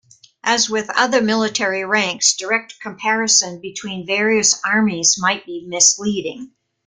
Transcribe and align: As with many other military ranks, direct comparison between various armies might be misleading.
As 0.43 0.67
with 0.67 0.87
many 0.87 0.99
other 0.99 1.21
military 1.21 1.85
ranks, 1.85 2.33
direct 2.35 2.79
comparison 2.81 3.61
between 3.61 4.03
various 4.07 4.59
armies 4.63 5.15
might 5.21 5.45
be 5.45 5.63
misleading. 5.67 6.53